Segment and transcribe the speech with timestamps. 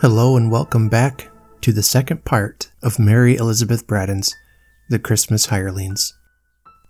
[0.00, 1.28] Hello and welcome back
[1.60, 4.34] to the second part of Mary Elizabeth Braddon's
[4.88, 6.14] The Christmas Hirelings.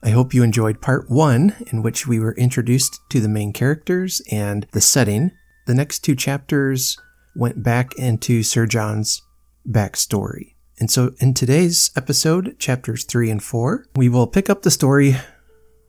[0.00, 4.22] I hope you enjoyed part one, in which we were introduced to the main characters
[4.30, 5.32] and the setting.
[5.66, 6.96] The next two chapters
[7.34, 9.22] went back into Sir John's
[9.68, 10.54] backstory.
[10.78, 15.16] And so in today's episode, chapters three and four, we will pick up the story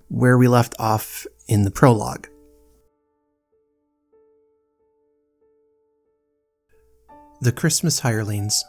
[0.07, 2.27] where we left off in the prologue.
[7.43, 8.63] The Christmas Hirelings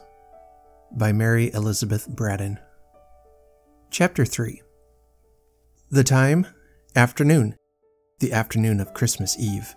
[0.92, 2.58] by Mary Elizabeth Braddon.
[3.90, 4.62] Chapter 3
[5.90, 6.46] The time,
[6.96, 7.56] afternoon,
[8.20, 9.76] the afternoon of Christmas Eve.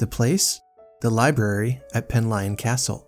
[0.00, 0.60] The place,
[1.00, 3.06] the library at Penlyon Castle.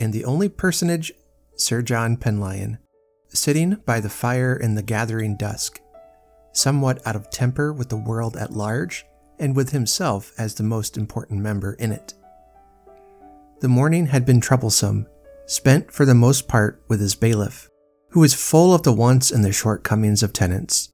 [0.00, 1.12] And the only personage,
[1.54, 2.78] Sir John Penlyon,
[3.28, 5.80] sitting by the fire in the gathering dusk,
[6.52, 9.06] somewhat out of temper with the world at large
[9.38, 12.14] and with himself as the most important member in it.
[13.62, 15.06] The morning had been troublesome,
[15.46, 17.70] spent for the most part with his bailiff,
[18.10, 20.92] who was full of the wants and the shortcomings of tenants.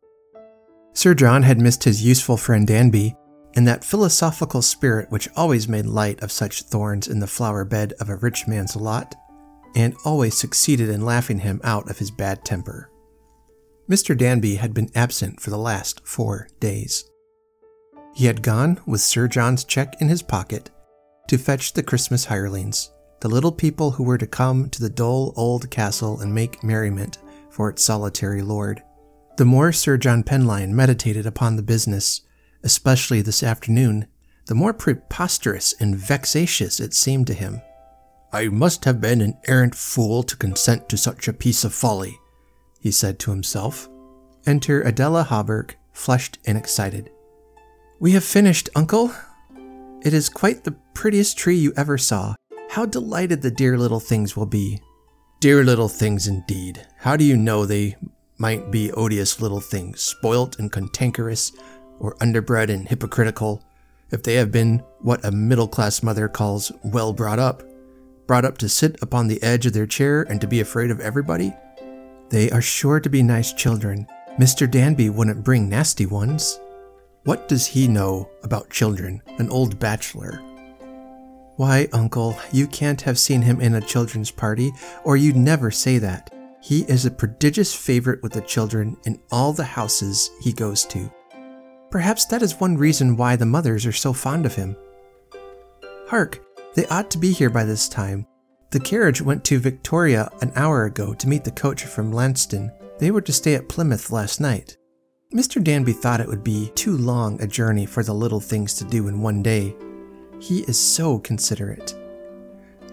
[0.93, 3.17] Sir John had missed his useful friend Danby,
[3.57, 7.95] and that philosophical spirit which always made light of such thorns in the flower bed
[8.01, 9.15] of a rich man's lot,
[9.75, 12.91] and always succeeded in laughing him out of his bad temper.
[13.89, 14.15] Mr.
[14.15, 17.09] Danby had been absent for the last four days.
[18.15, 20.69] He had gone with Sir John's cheque in his pocket
[21.29, 22.91] to fetch the Christmas hirelings,
[23.21, 27.19] the little people who were to come to the dull old castle and make merriment
[27.51, 28.83] for its solitary lord.
[29.37, 32.23] The more Sir John Penlyon meditated upon the business,
[32.65, 34.07] especially this afternoon,
[34.47, 37.61] the more preposterous and vexatious it seemed to him.
[38.33, 42.19] I must have been an arrant fool to consent to such a piece of folly,
[42.81, 43.89] he said to himself.
[44.47, 47.11] Enter Adela Hawberk, flushed and excited.
[48.01, 49.13] We have finished, uncle,
[50.03, 52.35] it is quite the prettiest tree you ever saw.
[52.71, 54.81] How delighted the dear little things will be.
[55.41, 56.87] Dear little things indeed.
[56.99, 57.97] How do you know they
[58.39, 61.53] might be odious little things, spoilt and cantankerous,
[61.99, 63.65] or underbred and hypocritical,
[64.11, 67.63] if they have been what a middle class mother calls well brought up,
[68.27, 71.01] brought up to sit upon the edge of their chair and to be afraid of
[71.01, 71.53] everybody?
[72.31, 74.07] They are sure to be nice children.
[74.39, 74.71] Mr.
[74.71, 76.61] Danby wouldn't bring nasty ones.
[77.29, 80.39] What does he know about children, an old bachelor?
[81.57, 84.73] Why, uncle, you can't have seen him in a children's party,
[85.05, 86.33] or you'd never say that.
[86.63, 91.13] He is a prodigious favorite with the children in all the houses he goes to.
[91.91, 94.75] Perhaps that is one reason why the mothers are so fond of him.
[96.07, 96.41] Hark,
[96.77, 98.27] they ought to be here by this time.
[98.71, 102.73] The carriage went to Victoria an hour ago to meet the coach from Launceston.
[102.99, 104.78] They were to stay at Plymouth last night.
[105.35, 105.63] Mr.
[105.63, 109.09] Danby thought it would be too long a journey for the little things to do
[109.09, 109.77] in one day.
[110.41, 111.95] He is so considerate.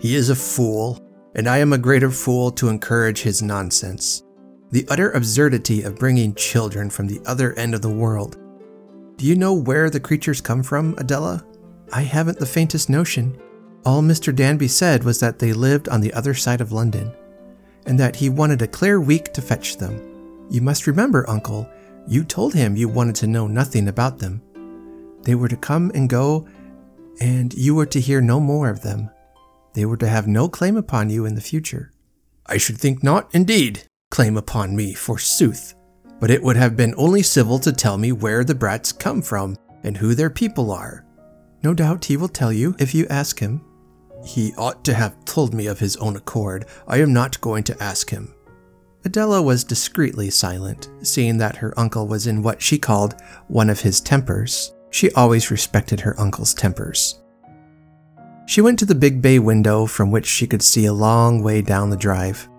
[0.01, 0.99] He is a fool,
[1.35, 4.21] and I am a greater fool to encourage his nonsense.
[4.71, 8.37] The utter absurdity of bringing children from the other end of the world.
[9.15, 11.41] Do you know where the creatures come from, Adela?
[11.93, 13.39] I haven't the faintest notion.
[13.85, 14.35] All Mr.
[14.35, 17.13] Danby said was that they lived on the other side of London,
[17.85, 20.45] and that he wanted a clear week to fetch them.
[20.49, 21.69] You must remember, uncle,
[22.07, 24.41] you told him you wanted to know nothing about them.
[25.23, 26.47] They were to come and go,
[27.19, 29.09] and you were to hear no more of them.
[29.73, 31.91] They were to have no claim upon you in the future.
[32.45, 35.73] I should think not, indeed, claim upon me, forsooth.
[36.19, 39.57] But it would have been only civil to tell me where the brats come from
[39.83, 41.05] and who their people are.
[41.63, 43.65] No doubt he will tell you if you ask him.
[44.23, 46.65] He ought to have told me of his own accord.
[46.87, 48.34] I am not going to ask him.
[49.05, 53.15] Adela was discreetly silent, seeing that her uncle was in what she called
[53.47, 54.73] one of his tempers.
[54.89, 57.21] She always respected her uncle's tempers.
[58.47, 61.61] She went to the big bay window from which she could see a long way
[61.61, 62.49] down the drive.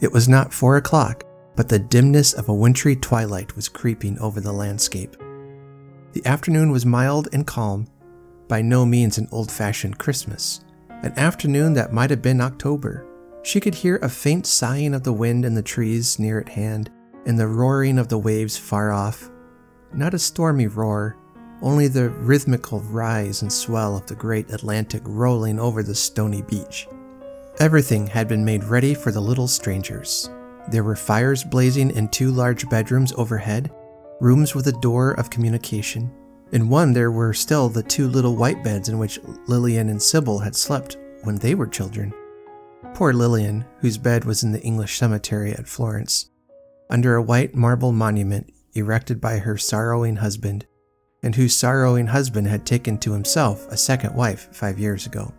[0.00, 1.24] It was not four o'clock,
[1.56, 5.14] but the dimness of a wintry twilight was creeping over the landscape.
[6.14, 7.86] The afternoon was mild and calm,
[8.48, 13.06] by no means an old fashioned Christmas, an afternoon that might have been October.
[13.42, 16.90] She could hear a faint sighing of the wind in the trees near at hand
[17.26, 19.30] and the roaring of the waves far off.
[19.92, 21.16] Not a stormy roar,
[21.60, 26.88] only the rhythmical rise and swell of the great Atlantic rolling over the stony beach.
[27.58, 30.30] Everything had been made ready for the little strangers.
[30.70, 33.70] There were fires blazing in two large bedrooms overhead,
[34.20, 36.10] rooms with a door of communication.
[36.52, 40.38] In one, there were still the two little white beds in which Lillian and Sybil
[40.38, 42.12] had slept when they were children.
[42.94, 46.30] Poor Lillian, whose bed was in the English cemetery at Florence,
[46.90, 50.66] under a white marble monument erected by her sorrowing husband,
[51.22, 55.32] and whose sorrowing husband had taken to himself a second wife five years ago.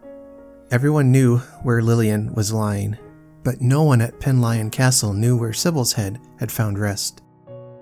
[0.71, 2.97] Everyone knew where Lillian was lying,
[3.43, 7.21] but no one at Penlyon Castle knew where Sybil's head had found rest.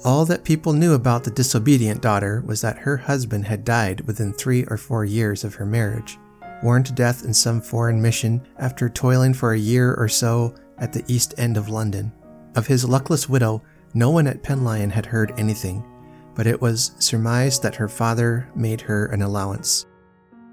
[0.04, 4.34] All that people knew about the disobedient daughter was that her husband had died within
[4.34, 6.18] three or four years of her marriage,
[6.64, 10.94] worn to death in some foreign mission after toiling for a year or so at
[10.94, 12.12] the east end of London.
[12.56, 13.64] Of his luckless widow,
[13.94, 15.84] no one at Penlyon had heard anything,
[16.36, 19.86] but it was surmised that her father made her an allowance.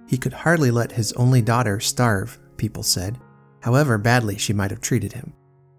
[0.07, 3.19] He could hardly let his only daughter starve, people said,
[3.61, 5.35] however badly she might have treated him.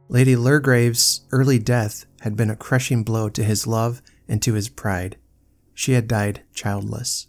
[0.07, 4.69] Lady Lurgrave's early death had been a crushing blow to his love and to his
[4.69, 5.17] pride.
[5.73, 7.27] She had died childless.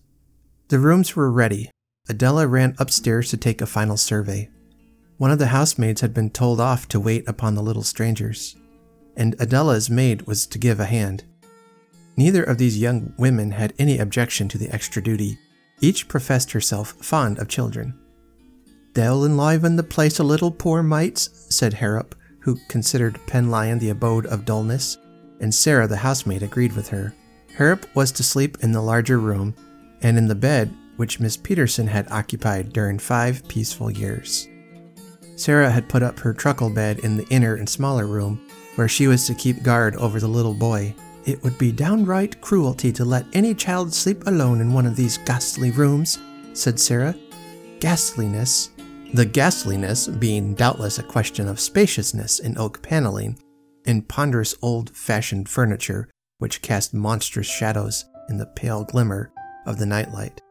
[0.69, 1.71] The rooms were ready.
[2.11, 4.51] Adela ran upstairs to take a final survey.
[5.19, 8.57] One of the housemaids had been told off to wait upon the little strangers,
[9.17, 11.23] and Adela's maid was to give a hand.
[12.17, 15.39] Neither of these young women had any objection to the extra duty.
[15.81, 17.97] Each professed herself fond of children.
[18.95, 24.27] They'll enliven the place a little, poor mites, said Harrop, who considered Penlyon the abode
[24.27, 24.99] of dullness,
[25.41, 27.15] and Sarah, the housemaid, agreed with her.
[27.57, 29.55] Harrop was to sleep in the larger room
[30.03, 34.51] and in the bed which Miss Peterson had occupied during five peaceful years.
[35.35, 39.07] Sarah had put up her truckle bed in the inner and smaller room, where she
[39.07, 40.95] was to keep guard over the little boy.
[41.25, 45.17] It would be downright cruelty to let any child sleep alone in one of these
[45.17, 46.19] ghastly rooms,
[46.53, 47.15] said Sarah.
[47.81, 48.69] Ghastliness
[49.15, 53.39] the ghastliness being doubtless a question of spaciousness in oak paneling
[53.87, 56.11] and ponderous old fashioned furniture
[56.41, 59.33] which cast monstrous shadows in the pale glimmer
[59.65, 60.43] of the nightlight.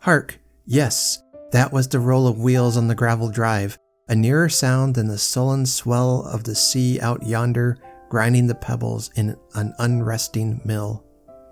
[0.00, 0.38] Hark!
[0.64, 5.08] Yes, that was the roll of wheels on the gravel drive, a nearer sound than
[5.08, 11.04] the sullen swell of the sea out yonder grinding the pebbles in an unresting mill.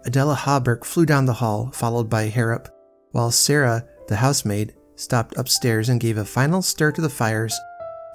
[0.07, 2.69] Adela Hawberk flew down the hall, followed by Harrop,
[3.13, 7.59] while Sarah, the housemaid, stopped upstairs and gave a final stir to the fires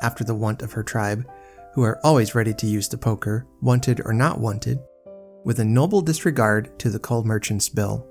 [0.01, 1.25] after the wont of her tribe,
[1.74, 4.79] who are always ready to use the poker, wanted or not wanted,
[5.45, 8.07] with a noble disregard to the coal merchant's bill.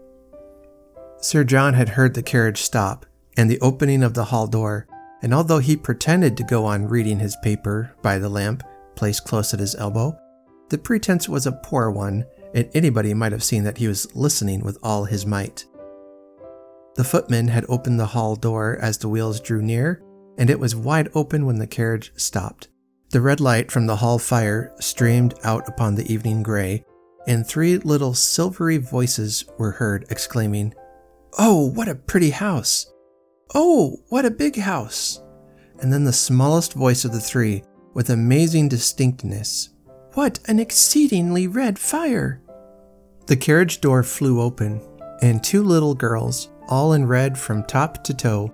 [1.23, 4.89] Sir John had heard the carriage stop and the opening of the hall door,
[5.23, 8.65] and although he pretended to go on reading his paper by the lamp
[8.97, 10.19] placed close at his elbow,
[10.71, 12.25] the pretense was a poor one,
[12.55, 15.65] and anybody might have seen that he was listening with all his might.
[16.97, 20.03] The footman had opened the hall door as the wheels drew near,
[20.39, 22.67] and it was wide open when the carriage stopped.
[23.11, 26.85] The red light from the hall fire streamed out upon the evening gray,
[27.29, 30.75] and three little silvery voices were heard exclaiming,
[31.38, 32.93] Oh, what a pretty house!
[33.55, 35.23] Oh, what a big house!
[35.81, 37.62] And then the smallest voice of the three,
[37.94, 39.70] with amazing distinctness,
[40.12, 42.43] What an exceedingly red fire!
[43.26, 44.82] The carriage door flew open,
[45.23, 48.52] and two little girls, all in red from top to toe,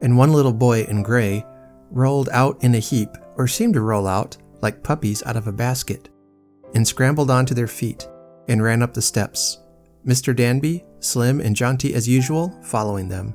[0.00, 1.44] and one little boy in gray,
[1.90, 5.52] rolled out in a heap, or seemed to roll out, like puppies out of a
[5.52, 6.08] basket,
[6.74, 8.08] and scrambled onto their feet,
[8.48, 9.58] and ran up the steps,
[10.06, 10.34] Mr.
[10.34, 13.34] Danby, slim and jaunty as usual, following them.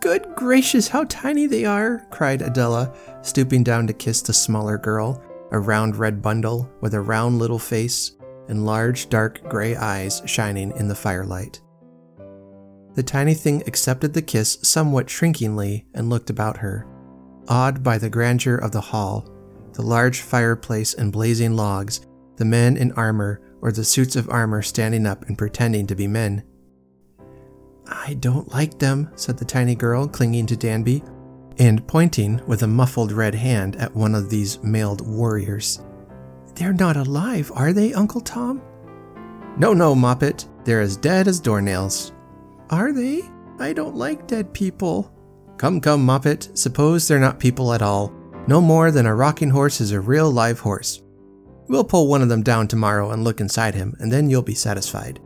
[0.00, 2.06] Good gracious, how tiny they are!
[2.10, 7.00] cried Adela, stooping down to kiss the smaller girl, a round red bundle with a
[7.00, 8.12] round little face
[8.48, 11.60] and large dark gray eyes shining in the firelight.
[12.94, 16.86] The tiny thing accepted the kiss somewhat shrinkingly and looked about her,
[17.48, 19.28] awed by the grandeur of the hall,
[19.72, 24.62] the large fireplace and blazing logs, the men in armor or the suits of armor
[24.62, 26.44] standing up and pretending to be men.
[27.86, 31.02] I don't like them, said the tiny girl, clinging to Danby,
[31.58, 35.82] and pointing with a muffled red hand at one of these mailed warriors.
[36.54, 38.62] They're not alive, are they, Uncle Tom?
[39.56, 40.46] No, no, Moppet.
[40.64, 42.12] They're as dead as doornails.
[42.70, 43.22] Are they?
[43.58, 45.12] I don't like dead people.
[45.58, 46.56] Come, come, Moppet.
[46.56, 48.12] Suppose they're not people at all.
[48.46, 51.02] No more than a rocking horse is a real live horse.
[51.68, 54.54] We'll pull one of them down tomorrow and look inside him, and then you'll be
[54.54, 55.20] satisfied.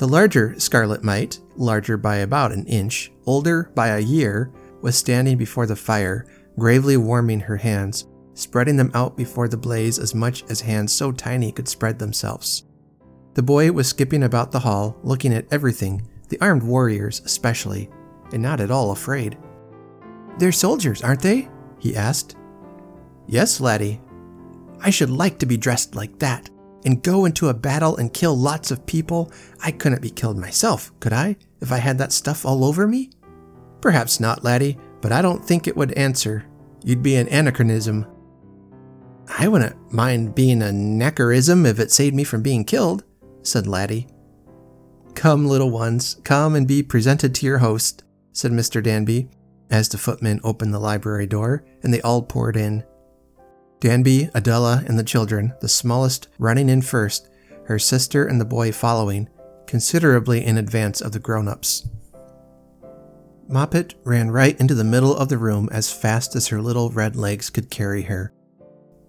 [0.00, 5.36] The larger scarlet mite, larger by about an inch, older by a year, was standing
[5.36, 6.24] before the fire,
[6.58, 11.12] gravely warming her hands, spreading them out before the blaze as much as hands so
[11.12, 12.64] tiny could spread themselves.
[13.34, 17.90] The boy was skipping about the hall, looking at everything, the armed warriors especially,
[18.32, 19.36] and not at all afraid.
[20.38, 21.50] They're soldiers, aren't they?
[21.78, 22.36] he asked.
[23.26, 24.00] Yes, laddie.
[24.80, 26.48] I should like to be dressed like that
[26.84, 29.30] and go into a battle and kill lots of people.
[29.62, 33.10] I couldn't be killed myself, could I, if I had that stuff all over me?
[33.80, 36.44] Perhaps not, laddie, but I don't think it would answer.
[36.84, 38.06] You'd be an anachronism.
[39.38, 43.04] I wouldn't mind being a neckarism if it saved me from being killed,
[43.42, 44.08] said Laddie.
[45.14, 48.82] Come, little ones, come and be presented to your host, said Mr.
[48.82, 49.28] Danby,
[49.70, 52.84] as the footman opened the library door and they all poured in.
[53.80, 57.30] Danby, Adela, and the children, the smallest running in first,
[57.64, 59.28] her sister and the boy following,
[59.66, 61.88] considerably in advance of the grown ups.
[63.48, 67.16] Moppet ran right into the middle of the room as fast as her little red
[67.16, 68.32] legs could carry her.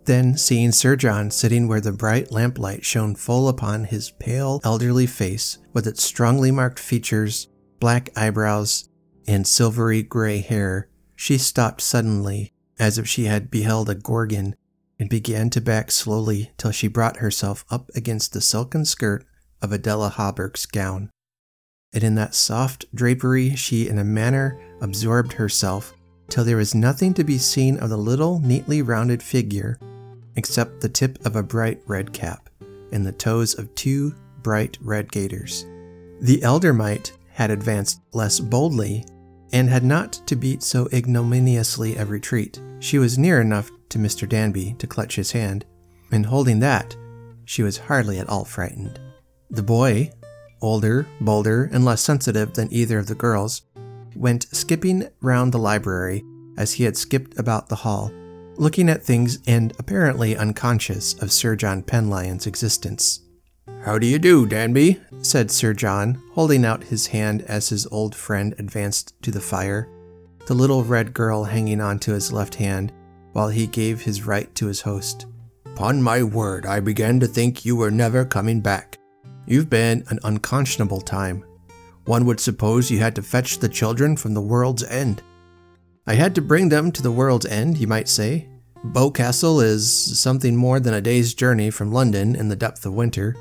[0.06, 5.06] Then, seeing Sir John sitting where the bright lamplight shone full upon his pale, elderly
[5.06, 7.50] face, with its strongly marked features,
[7.80, 8.90] black eyebrows,
[9.28, 14.56] and silvery gray hair, she stopped suddenly, as if she had beheld a gorgon,
[15.02, 19.26] and began to back slowly till she brought herself up against the silken skirt
[19.60, 21.10] of Adela Hawberk's gown
[21.92, 25.94] and in that soft drapery she in a manner absorbed herself
[26.30, 29.78] till there was nothing to be seen of the little neatly rounded figure
[30.36, 32.50] except the tip of a bright red cap
[32.92, 35.66] and the toes of two bright red gaiters.
[36.22, 39.04] The elder mite had advanced less boldly
[39.54, 42.60] and had not to beat so ignominiously a retreat.
[42.80, 44.28] She was near enough to Mr.
[44.28, 45.66] Danby to clutch his hand,
[46.12, 46.96] and holding that,
[47.46, 49.00] she was hardly at all frightened.
[49.50, 50.12] The boy,
[50.62, 53.64] older, bolder, and less sensitive than either of the girls,
[54.16, 56.24] went skipping round the library
[56.58, 58.12] as he had skipped about the hall,
[58.56, 63.22] looking at things and apparently unconscious of Sir John Penlyon's existence.
[63.84, 65.02] How do you do, Danby?
[65.24, 69.90] said Sir John, holding out his hand as his old friend advanced to the fire,
[70.48, 72.92] the little red girl hanging on to his left hand,
[73.34, 75.26] while he gave his right to his host.
[75.66, 78.98] Upon my word, I began to think you were never coming back.
[79.48, 81.44] You've been an unconscionable time.
[82.06, 85.24] One would suppose you had to fetch the children from the world's end.
[86.06, 88.48] I had to bring them to the world's end, you might say.
[88.84, 93.36] Boscastle is something more than a day's journey from London in the depth of winter.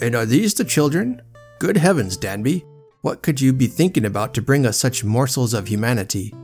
[0.00, 1.22] And are these the children?
[1.58, 2.64] Good heavens, Danby!
[3.02, 6.34] What could you be thinking about to bring us such morsels of humanity?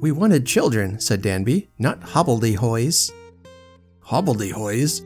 [0.00, 3.12] We wanted children, said Danby, not hobbledehoys.
[4.04, 5.04] Hobbledehoys?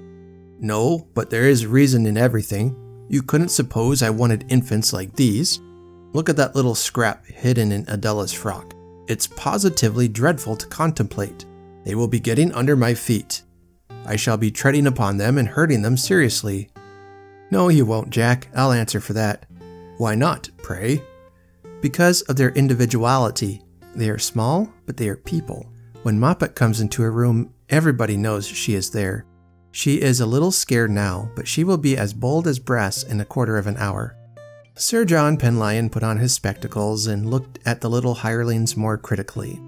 [0.59, 2.75] No, but there is reason in everything.
[3.09, 5.61] You couldn't suppose I wanted infants like these.
[6.12, 8.75] Look at that little scrap hidden in Adela's frock.
[9.06, 11.45] It's positively dreadful to contemplate.
[11.85, 13.42] They will be getting under my feet.
[14.06, 16.71] I shall be treading upon them and hurting them seriously.
[17.50, 18.49] No, you won't, Jack.
[18.55, 19.47] I'll answer for that.
[19.99, 21.03] Why not, pray?
[21.81, 23.62] Because of their individuality.
[23.95, 25.67] They are small, but they are people.
[26.03, 29.25] When Moppet comes into a room, everybody knows she is there.
[29.71, 33.21] She is a little scared now, but she will be as bold as brass in
[33.21, 34.17] a quarter of an hour.
[34.75, 39.61] Sir John Penlyon put on his spectacles and looked at the little hirelings more critically.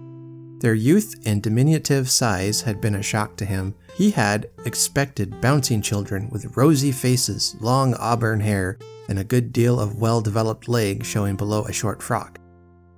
[0.60, 3.76] Their youth and diminutive size had been a shock to him.
[3.94, 8.76] He had expected bouncing children with rosy faces, long auburn hair,
[9.08, 12.40] and a good deal of well developed leg showing below a short frock.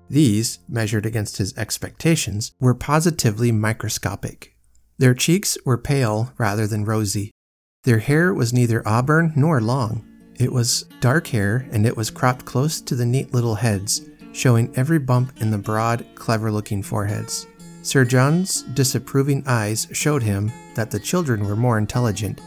[0.09, 4.57] These, measured against his expectations, were positively microscopic.
[4.99, 7.31] Their cheeks were pale rather than rosy.
[7.85, 10.05] Their hair was neither auburn nor long.
[10.39, 14.03] It was dark hair and it was cropped close to the neat little heads,
[14.33, 17.47] showing every bump in the broad, clever looking foreheads.
[17.83, 22.41] Sir John's disapproving eyes showed him that the children were more intelligent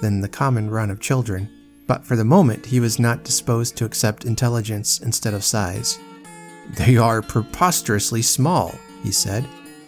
[0.00, 1.48] than the common run of children,
[1.86, 5.98] but for the moment he was not disposed to accept intelligence instead of size.
[6.76, 9.46] They are preposterously small, he said.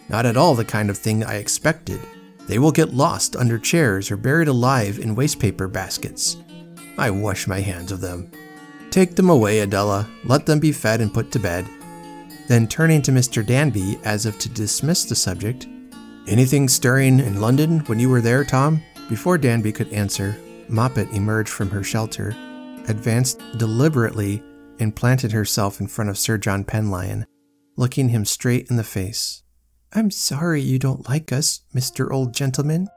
[0.09, 2.01] Not at all the kind of thing I expected.
[2.47, 6.37] They will get lost under chairs or buried alive in wastepaper baskets.
[6.97, 8.31] I wash my hands of them.
[8.91, 10.09] Take them away, Adela.
[10.25, 11.67] Let them be fed and put to bed.
[12.49, 13.45] Then turning to Mr.
[13.45, 15.67] Danby as if to dismiss the subject,
[16.29, 18.83] Anything stirring in London when you were there, Tom?
[19.09, 20.37] Before Danby could answer,
[20.69, 22.35] Moppet emerged from her shelter,
[22.89, 24.43] advanced deliberately,
[24.81, 27.25] and planted herself in front of Sir John Penlyon,
[27.77, 29.45] looking him straight in the face.
[29.93, 32.11] I'm sorry you don't like us, Mr.
[32.11, 32.89] Old Gentleman,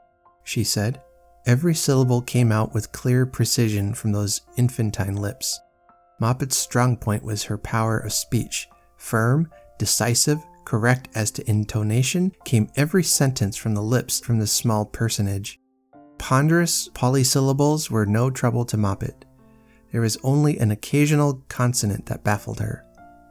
[0.42, 1.00] she said.
[1.46, 5.60] Every syllable came out with clear precision from those infantine lips.
[6.20, 8.68] Moppet's strong point was her power of speech.
[9.00, 14.84] Firm, decisive, correct as to intonation, came every sentence from the lips from this small
[14.84, 15.58] personage.
[16.18, 19.24] Ponderous polysyllables were no trouble to Moppet.
[19.90, 22.84] There was only an occasional consonant that baffled her.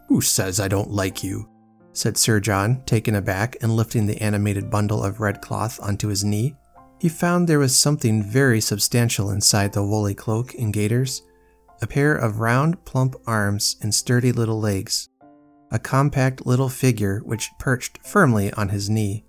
[0.08, 1.48] Who says I don't like you?
[1.94, 6.24] said Sir John, taken aback and lifting the animated bundle of red cloth onto his
[6.24, 6.56] knee.
[7.00, 11.22] He found there was something very substantial inside the woolly cloak and gaiters
[11.82, 15.08] a pair of round, plump arms and sturdy little legs,
[15.72, 19.26] a compact little figure which perched firmly on his knee.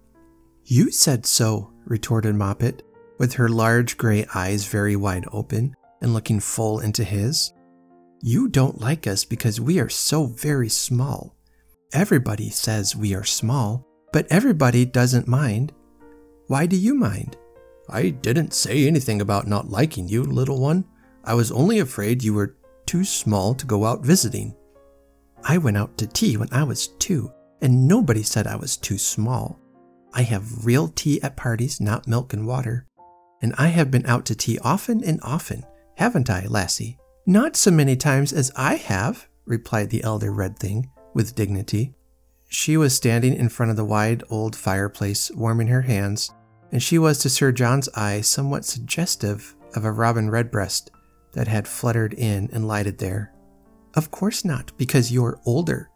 [0.64, 2.82] You said so, retorted Moppet,
[3.18, 7.52] with her large gray eyes very wide open and looking full into his.
[8.22, 11.36] You don't like us because we are so very small.
[11.92, 15.72] Everybody says we are small, but everybody doesn't mind.
[16.46, 17.36] Why do you mind?
[17.88, 20.84] I didn't say anything about not liking you, little one.
[21.24, 22.56] I was only afraid you were
[22.86, 24.54] too small to go out visiting.
[25.44, 28.98] I went out to tea when I was two, and nobody said I was too
[28.98, 29.58] small.
[30.12, 32.86] I have real tea at parties, not milk and water.
[33.42, 35.64] And I have been out to tea often and often,
[35.96, 36.98] haven't I, lassie?
[37.26, 41.94] Not so many times as I have, replied the elder red thing, with dignity.
[42.48, 46.30] She was standing in front of the wide old fireplace, warming her hands,
[46.72, 50.90] and she was to Sir John's eye somewhat suggestive of a robin redbreast
[51.32, 53.32] that had fluttered in and lighted there.
[53.94, 55.90] Of course not, because you're older,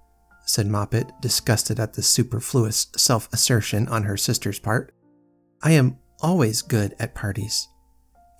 [0.46, 4.92] said Moppet, disgusted at the superfluous self assertion on her sister's part.
[5.62, 7.68] I am always good at parties.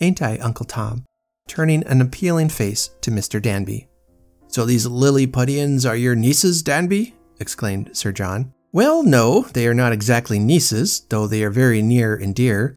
[0.01, 1.05] Ain't I, Uncle Tom?
[1.47, 3.41] Turning an appealing face to Mr.
[3.41, 3.89] Danby.
[4.49, 7.15] So these Lilliputians are your nieces, Danby?
[7.41, 8.53] exclaimed Sir John.
[8.73, 12.77] Well, no, they are not exactly nieces, though they are very near and dear.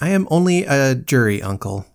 [0.00, 1.86] I am only a jury uncle.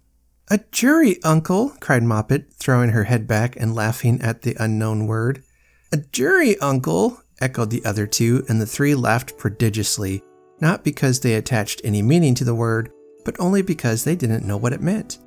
[0.50, 1.70] A jury uncle?
[1.80, 5.44] cried Moppet, throwing her head back and laughing at the unknown word.
[5.92, 7.20] A jury uncle?
[7.42, 10.22] echoed the other two, and the three laughed prodigiously,
[10.62, 12.92] not because they attached any meaning to the word,
[13.25, 15.18] but only because they didn't know what it meant.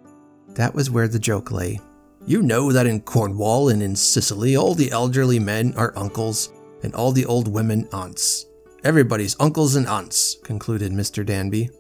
[0.50, 1.80] That was where the joke lay.
[2.24, 6.52] You know that in Cornwall and in Sicily, all the elderly men are uncles,
[6.84, 8.46] and all the old women aunts.
[8.84, 11.26] Everybody's uncles and aunts, concluded Mr.
[11.26, 11.70] Danby.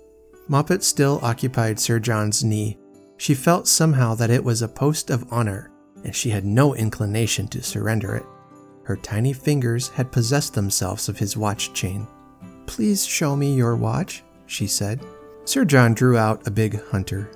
[0.50, 2.76] Moppet still occupied Sir John's knee.
[3.18, 5.70] She felt somehow that it was a post of honor,
[6.04, 8.24] and she had no inclination to surrender it.
[8.84, 12.06] Her tiny fingers had possessed themselves of his watch chain.
[12.66, 15.04] Please show me your watch, she said.
[15.44, 17.30] Sir John drew out a big hunter.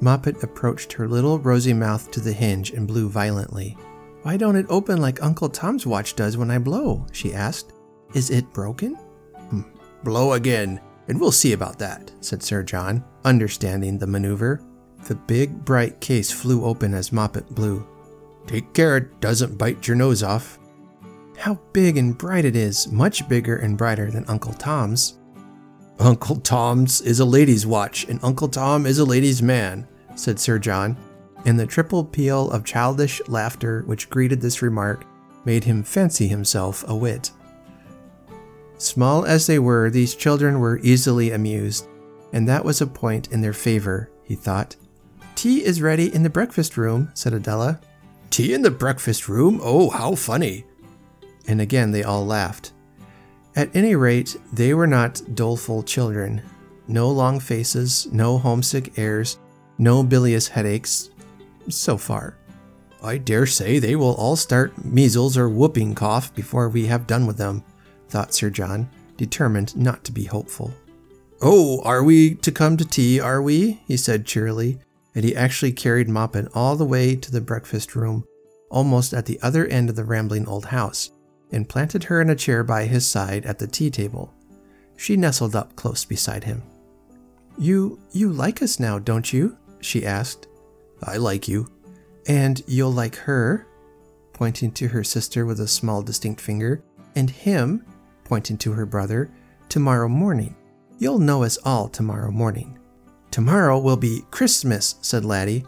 [0.00, 3.76] Moppet approached her little rosy mouth to the hinge and blew violently.
[4.22, 7.06] Why don't it open like Uncle Tom's watch does when I blow?
[7.12, 7.72] she asked.
[8.14, 8.94] Is it broken?
[8.94, 9.62] Hmm.
[10.02, 14.60] Blow again, and we'll see about that, said Sir John, understanding the maneuver.
[15.06, 17.86] The big, bright case flew open as Moppet blew.
[18.46, 20.58] Take care it doesn't bite your nose off,
[21.36, 25.18] how big and bright it is, much bigger and brighter than Uncle Tom's.
[25.98, 30.58] Uncle Tom's is a lady's watch, and Uncle Tom is a lady's man, said Sir
[30.58, 30.96] John,
[31.44, 35.04] and the triple peal of childish laughter which greeted this remark
[35.44, 37.30] made him fancy himself a wit.
[38.78, 41.86] Small as they were, these children were easily amused,
[42.32, 44.76] and that was a point in their favor, he thought.
[45.34, 47.80] Tea is ready in the breakfast room, said Adela.
[48.30, 49.60] Tea in the breakfast room?
[49.62, 50.64] Oh, how funny,
[51.46, 52.72] and again they all laughed.
[53.56, 56.42] At any rate, they were not doleful children.
[56.88, 59.38] No long faces, no homesick airs,
[59.78, 61.10] no bilious headaches,
[61.68, 62.36] so far.
[63.02, 67.26] I dare say they will all start measles or whooping cough before we have done
[67.26, 67.62] with them,
[68.08, 70.72] thought Sir John, determined not to be hopeful.
[71.42, 73.82] Oh, are we to come to tea, are we?
[73.86, 74.78] he said cheerily,
[75.14, 78.24] and he actually carried Moppet all the way to the breakfast room,
[78.70, 81.10] almost at the other end of the rambling old house,
[81.52, 84.32] and planted her in a chair by his side at the tea table.
[84.96, 86.62] She nestled up close beside him.
[87.56, 89.56] You you like us now, don't you?
[89.80, 90.48] she asked.
[91.02, 91.68] I like you.
[92.26, 93.66] And you'll like her,
[94.32, 96.82] pointing to her sister with a small distinct finger,
[97.14, 97.84] and him,
[98.24, 99.30] pointing to her brother,
[99.68, 100.56] tomorrow morning.
[100.98, 102.78] You'll know us all tomorrow morning.
[103.34, 105.64] Tomorrow will be Christmas, said Laddie,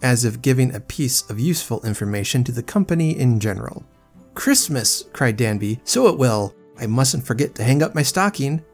[0.00, 3.84] as if giving a piece of useful information to the company in general.
[4.32, 5.04] Christmas!
[5.12, 5.78] cried Danby.
[5.84, 6.54] So it will.
[6.80, 8.64] I mustn't forget to hang up my stocking.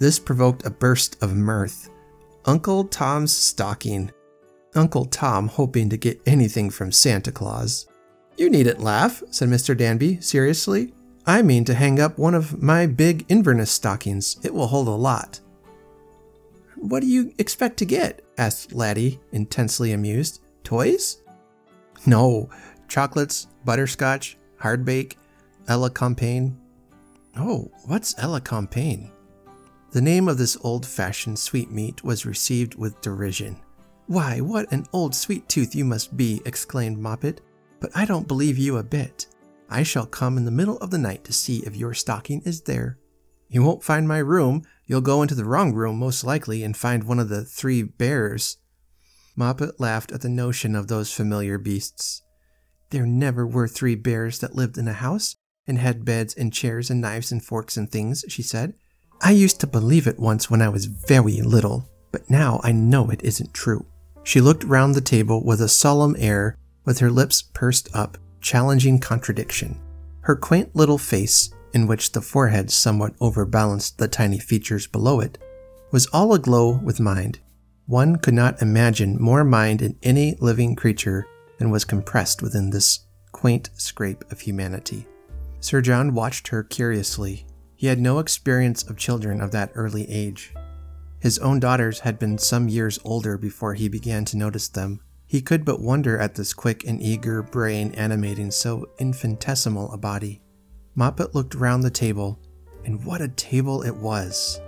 [0.00, 1.88] This provoked a burst of mirth.
[2.46, 4.10] Uncle Tom's stocking.
[4.74, 7.86] Uncle Tom hoping to get anything from Santa Claus.
[8.36, 9.76] You needn't laugh, said Mr.
[9.76, 10.94] Danby seriously.
[11.24, 14.36] I mean to hang up one of my big Inverness stockings.
[14.42, 15.38] It will hold a lot.
[16.76, 18.22] What do you expect to get?
[18.38, 20.42] asked Laddie, intensely amused.
[20.62, 21.22] Toys?
[22.06, 22.50] No,
[22.88, 25.16] chocolates, butterscotch, hardbake,
[25.66, 26.54] Elecampane.
[27.36, 29.10] Oh, what's Elecampane?
[29.92, 33.56] The name of this old fashioned sweetmeat was received with derision.
[34.06, 37.38] Why, what an old sweet tooth you must be, exclaimed Moppet.
[37.80, 39.26] But I don't believe you a bit.
[39.68, 42.60] I shall come in the middle of the night to see if your stocking is
[42.60, 42.98] there.
[43.48, 44.62] You won't find my room.
[44.86, 48.58] You'll go into the wrong room, most likely, and find one of the three bears.
[49.36, 52.22] Moppet laughed at the notion of those familiar beasts.
[52.90, 56.90] There never were three bears that lived in a house and had beds and chairs
[56.90, 58.74] and knives and forks and things, she said.
[59.20, 63.10] I used to believe it once when I was very little, but now I know
[63.10, 63.86] it isn't true.
[64.22, 69.00] She looked round the table with a solemn air, with her lips pursed up, challenging
[69.00, 69.80] contradiction.
[70.20, 75.36] Her quaint little face, in which the forehead somewhat overbalanced the tiny features below it,
[75.90, 77.38] was all aglow with mind.
[77.84, 81.26] One could not imagine more mind in any living creature
[81.58, 85.06] than was compressed within this quaint scrape of humanity.
[85.60, 87.44] Sir John watched her curiously.
[87.74, 90.54] He had no experience of children of that early age.
[91.20, 95.00] His own daughters had been some years older before he began to notice them.
[95.26, 100.40] He could but wonder at this quick and eager brain animating so infinitesimal a body.
[100.96, 102.38] Moppet looked round the table,
[102.86, 104.60] and what a table it was!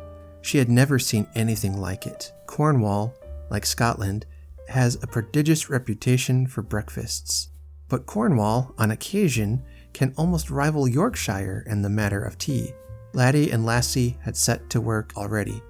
[0.42, 2.32] She had never seen anything like it.
[2.46, 3.14] Cornwall,
[3.50, 4.26] like Scotland,
[4.68, 7.48] has a prodigious reputation for breakfasts.
[7.88, 9.62] But Cornwall, on occasion,
[9.94, 12.72] can almost rival Yorkshire in the matter of tea.
[13.14, 15.62] Laddie and Lassie had set to work already,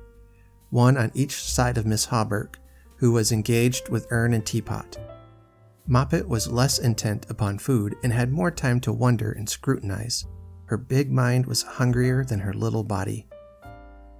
[0.71, 2.57] one on each side of Miss Hawberk,
[2.97, 4.99] who was engaged with urn and teapot.
[5.87, 10.27] Moppet was less intent upon food and had more time to wonder and scrutinize.
[10.69, 13.27] Her big mind was hungrier than her little body.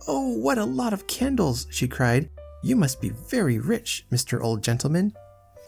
[0.07, 1.67] Oh, what a lot of candles!
[1.71, 2.31] she cried.
[2.63, 4.43] You must be very rich, Mr.
[4.43, 5.13] Old Gentleman.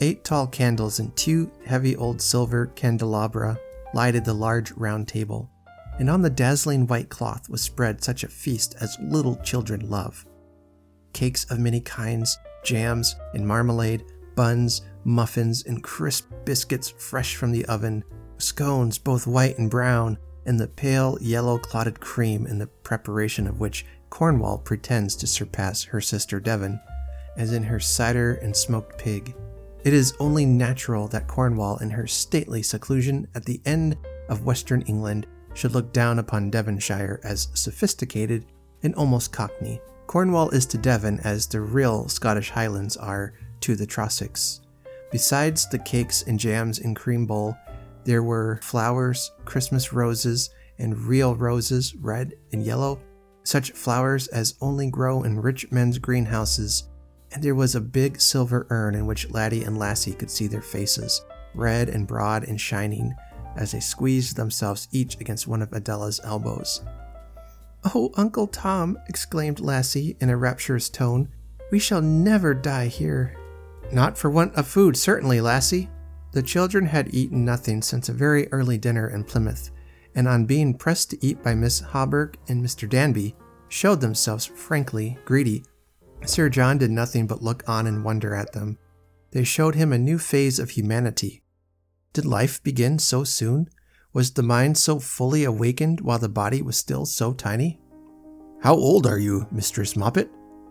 [0.01, 3.59] Eight tall candles and two heavy old silver candelabra
[3.93, 5.51] lighted the large round table,
[5.99, 10.25] and on the dazzling white cloth was spread such a feast as little children love.
[11.13, 17.67] Cakes of many kinds, jams and marmalade, buns, muffins, and crisp biscuits fresh from the
[17.67, 18.03] oven,
[18.39, 20.17] scones both white and brown,
[20.51, 25.85] and the pale yellow clotted cream in the preparation of which Cornwall pretends to surpass
[25.85, 26.81] her sister Devon,
[27.37, 29.37] as in her cider and smoked pig.
[29.85, 33.97] It is only natural that Cornwall, in her stately seclusion at the end
[34.29, 38.45] of western England, should look down upon Devonshire as sophisticated
[38.83, 39.81] and almost cockney.
[40.09, 44.63] Cornwall is to Devon as the real Scottish Highlands are to the Trossachs.
[45.13, 47.57] Besides the cakes and jams in cream bowl,
[48.05, 53.01] there were flowers, Christmas roses, and real roses, red and yellow,
[53.45, 56.89] such flowers as only grow in rich men's greenhouses,
[57.33, 60.63] and there was a big silver urn in which Laddie and Lassie could see their
[60.63, 63.15] faces, red and broad and shining,
[63.57, 66.83] as they squeezed themselves each against one of Adela's elbows.
[67.95, 71.29] Oh, Uncle Tom, exclaimed Lassie in a rapturous tone,
[71.71, 73.37] we shall never die here.
[73.93, 75.89] Not for want of food, certainly, Lassie.
[76.33, 79.71] The children had eaten nothing since a very early dinner in Plymouth,
[80.15, 82.89] and on being pressed to eat by Miss Hawberk and Mr.
[82.89, 83.35] Danby,
[83.69, 85.65] showed themselves frankly greedy.
[86.27, 88.79] Sir John did nothing but look on and wonder at them.
[89.33, 91.43] They showed him a new phase of humanity.
[92.13, 93.69] Did life begin so soon?
[94.13, 97.81] Was the mind so fully awakened while the body was still so tiny?
[98.63, 100.29] How old are you, Mistress Moppet?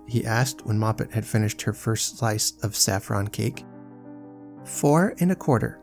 [0.08, 3.63] he asked when Moppet had finished her first slice of saffron cake.
[4.69, 5.79] Four and a quarter.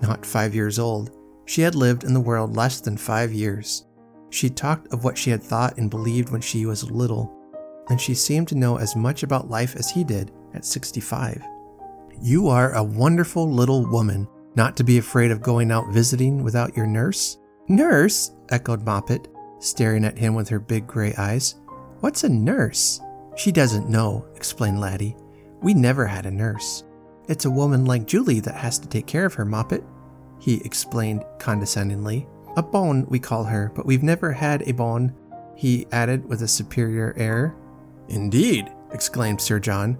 [0.00, 1.10] Not five years old.
[1.44, 3.84] She had lived in the world less than five years.
[4.30, 7.30] She talked of what she had thought and believed when she was little,
[7.88, 11.40] and she seemed to know as much about life as he did at 65.
[12.20, 14.26] You are a wonderful little woman,
[14.56, 17.38] not to be afraid of going out visiting without your nurse.
[17.68, 18.32] Nurse?
[18.48, 19.26] echoed Moppet,
[19.58, 21.56] staring at him with her big gray eyes.
[22.00, 22.98] What's a nurse?
[23.36, 25.16] She doesn't know, explained Laddie.
[25.60, 26.82] We never had a nurse.
[27.28, 29.84] It's a woman like Julie that has to take care of her, Moppet
[30.38, 32.26] he explained condescendingly.
[32.56, 35.14] A bonne, we call her, but we've never had a bonne,
[35.56, 37.54] he added with a superior air.
[38.08, 39.98] Indeed, exclaimed Sir John.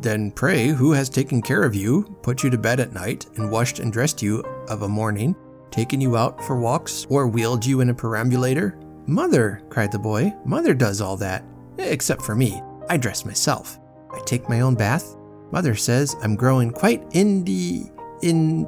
[0.00, 3.50] Then pray, who has taken care of you, put you to bed at night, and
[3.50, 5.36] washed and dressed you of a morning,
[5.70, 8.78] taken you out for walks, or wheeled you in a perambulator?
[9.06, 11.44] Mother, cried the boy, mother does all that.
[11.78, 13.78] Except for me, I dress myself.
[14.12, 15.16] I take my own bath.
[15.52, 17.92] Mother says I'm growing quite indi.
[18.22, 18.66] in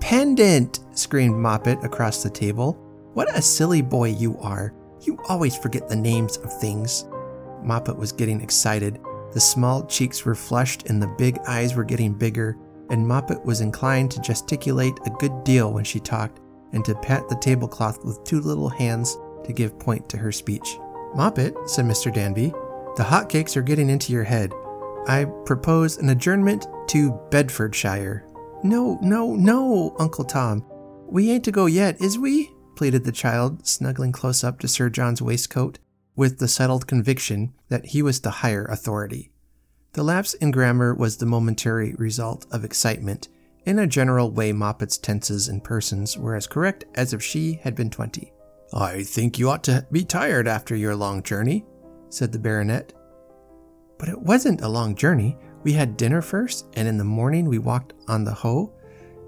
[0.00, 2.72] Dependent, screamed Moppet across the table.
[3.14, 4.74] What a silly boy you are.
[5.02, 7.06] You always forget the names of things.
[7.64, 8.98] Moppet was getting excited.
[9.32, 12.56] The small cheeks were flushed and the big eyes were getting bigger,
[12.90, 16.40] and Moppet was inclined to gesticulate a good deal when she talked
[16.72, 20.76] and to pat the tablecloth with two little hands to give point to her speech.
[21.14, 22.12] Moppet, said Mr.
[22.12, 22.52] Danby,
[22.96, 24.52] the hot cakes are getting into your head.
[25.06, 28.26] I propose an adjournment to Bedfordshire.
[28.62, 30.64] No, no, no, Uncle Tom.
[31.08, 32.50] We ain't to go yet, is we?
[32.76, 35.78] pleaded the child, snuggling close up to Sir John's waistcoat,
[36.16, 39.30] with the settled conviction that he was the higher authority.
[39.92, 43.28] The lapse in grammar was the momentary result of excitement.
[43.64, 47.74] In a general way, Moppet's tenses and persons were as correct as if she had
[47.74, 48.32] been twenty.
[48.72, 51.64] I think you ought to be tired after your long journey,
[52.08, 52.92] said the baronet.
[54.00, 55.36] But it wasn't a long journey.
[55.62, 58.72] We had dinner first, and in the morning we walked on the Hoe.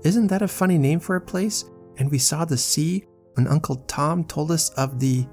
[0.02, 1.66] Isn't that a funny name for a place?
[1.98, 3.04] and we saw the sea
[3.34, 5.26] when Uncle Tom told us of the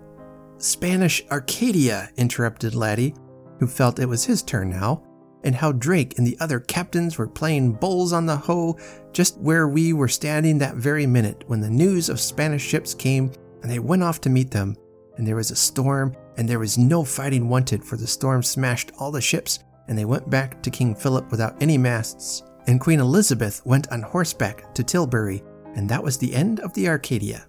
[0.58, 3.16] Spanish Arcadia, interrupted Laddie,
[3.60, 5.04] who felt it was his turn now,
[5.44, 8.78] and how Drake and the other captains were playing bowls on the Hoe
[9.14, 13.32] just where we were standing that very minute when the news of Spanish ships came
[13.62, 14.76] and they went off to meet them.
[15.18, 18.94] And there was a storm, and there was no fighting wanted, for the storm smashed
[18.98, 22.44] all the ships, and they went back to King Philip without any masts.
[22.66, 25.44] And Queen Elizabeth went on horseback to Tilbury,
[25.76, 27.46] and that was the end of the Arcadia.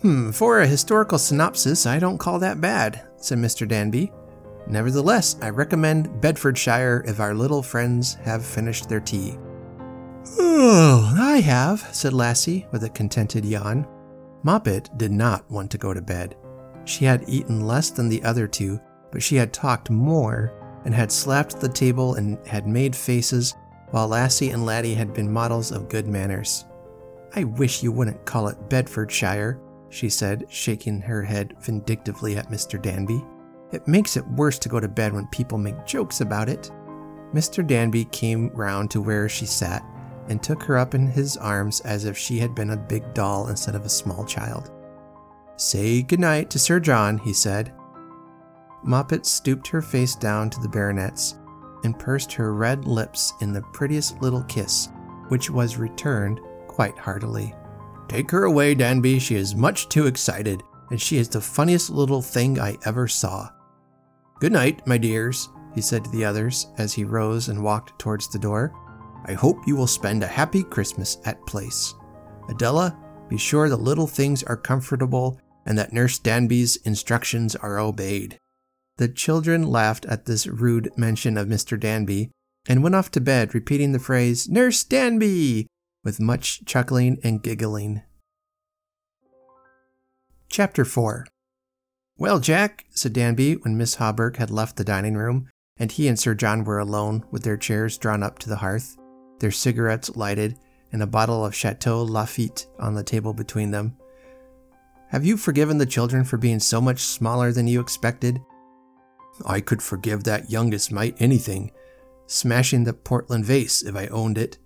[0.00, 3.68] Hmm, for a historical synopsis, I don't call that bad, said Mr.
[3.68, 4.10] Danby.
[4.66, 9.36] Nevertheless, I recommend Bedfordshire if our little friends have finished their tea.
[10.38, 13.86] Oh, I have, said Lassie with a contented yawn.
[14.42, 16.34] Moppet did not want to go to bed.
[16.84, 20.52] She had eaten less than the other two, but she had talked more
[20.84, 23.54] and had slapped the table and had made faces,
[23.90, 26.64] while Lassie and Laddie had been models of good manners.
[27.34, 32.80] I wish you wouldn't call it Bedfordshire, she said, shaking her head vindictively at Mr.
[32.80, 33.24] Danby.
[33.72, 36.70] It makes it worse to go to bed when people make jokes about it.
[37.32, 37.66] Mr.
[37.66, 39.82] Danby came round to where she sat
[40.28, 43.48] and took her up in his arms as if she had been a big doll
[43.48, 44.70] instead of a small child.
[45.56, 47.72] Say good night to Sir John, he said.
[48.84, 51.36] Moppet stooped her face down to the baronet's
[51.84, 54.88] and pursed her red lips in the prettiest little kiss,
[55.28, 57.54] which was returned quite heartily.
[58.08, 59.18] Take her away, Danby.
[59.18, 63.48] She is much too excited, and she is the funniest little thing I ever saw.
[64.40, 68.28] Good night, my dears, he said to the others as he rose and walked towards
[68.28, 68.74] the door.
[69.26, 71.94] I hope you will spend a happy Christmas at Place.
[72.48, 72.98] Adela,
[73.32, 78.38] be sure the little things are comfortable and that Nurse Danby's instructions are obeyed.
[78.98, 81.80] The children laughed at this rude mention of Mr.
[81.80, 82.30] Danby
[82.68, 85.66] and went off to bed repeating the phrase, Nurse Danby,
[86.04, 88.02] with much chuckling and giggling.
[90.50, 91.26] Chapter 4
[92.18, 96.18] Well, Jack, said Danby when Miss Hawberk had left the dining room, and he and
[96.18, 98.98] Sir John were alone with their chairs drawn up to the hearth,
[99.38, 100.58] their cigarettes lighted,
[100.92, 103.96] and a bottle of Chateau Lafitte on the table between them.
[105.08, 108.40] Have you forgiven the children for being so much smaller than you expected?
[109.46, 111.70] I could forgive that youngest mite anything,
[112.26, 114.58] smashing the Portland vase if I owned it.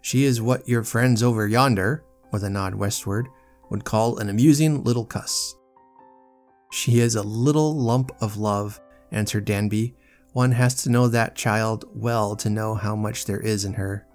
[0.00, 3.28] She is what your friends over yonder, with a nod westward,
[3.70, 5.54] would call an amusing little cuss.
[6.70, 9.94] She is a little lump of love, answered Danby.
[10.32, 14.06] One has to know that child well to know how much there is in her.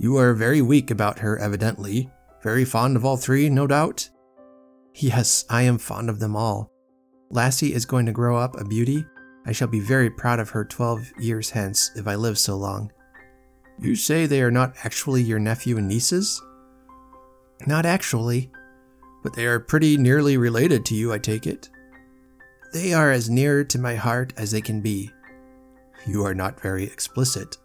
[0.00, 2.08] You are very weak about her, evidently.
[2.40, 4.08] Very fond of all three, no doubt?
[4.94, 6.70] Yes, I am fond of them all.
[7.30, 9.04] Lassie is going to grow up a beauty.
[9.44, 12.92] I shall be very proud of her twelve years hence, if I live so long.
[13.80, 16.40] You say they are not actually your nephew and nieces?
[17.66, 18.52] Not actually.
[19.24, 21.70] But they are pretty nearly related to you, I take it.
[22.72, 25.10] They are as near to my heart as they can be.
[26.06, 27.56] You are not very explicit.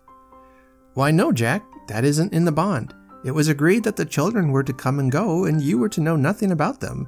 [0.96, 2.94] Why, no, Jack, that isn't in the bond.
[3.26, 6.02] It was agreed that the children were to come and go, and you were to
[6.02, 7.08] know nothing about them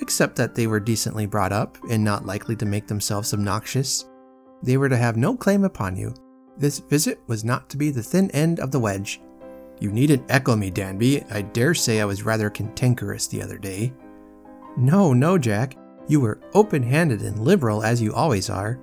[0.00, 4.06] except that they were decently brought up and not likely to make themselves obnoxious.
[4.62, 6.14] They were to have no claim upon you.
[6.56, 9.20] This visit was not to be the thin end of the wedge.
[9.78, 11.22] You needn't echo me, Danby.
[11.30, 13.92] I dare say I was rather cantankerous the other day.
[14.76, 15.76] No, no, Jack.
[16.06, 18.78] You were open handed and liberal as you always are.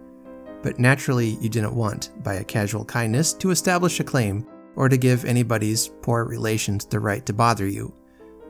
[0.63, 4.95] But naturally, you didn't want, by a casual kindness, to establish a claim or to
[4.95, 7.93] give anybody's poor relations the right to bother you.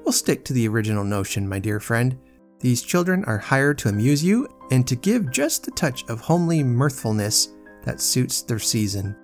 [0.04, 2.20] We'll stick to the original notion, my dear friend.
[2.60, 6.64] These children are hired to amuse you and to give just the touch of homely
[6.64, 7.50] mirthfulness
[7.84, 9.16] that suits their season.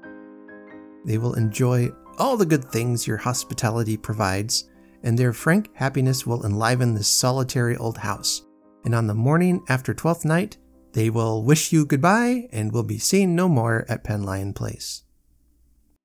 [1.05, 4.69] They will enjoy all the good things your hospitality provides,
[5.03, 8.43] and their frank happiness will enliven this solitary old house.
[8.85, 10.57] And on the morning after Twelfth Night,
[10.93, 15.03] they will wish you goodbye and will be seen no more at Penlyon Place.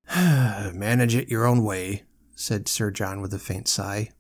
[0.17, 4.11] Manage it your own way, said Sir John with a faint sigh.